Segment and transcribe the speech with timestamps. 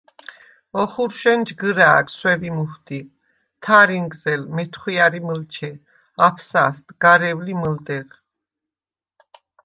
[0.81, 2.99] ოხურშვენ ჯგჷრა̄̈გ– სვევი მუჰვდი,
[3.63, 5.71] თა̈რინგზელ– მეთხვია̈რი მჷლჩე,
[6.25, 8.07] აფსასდ– გარევლი მჷლდეღ.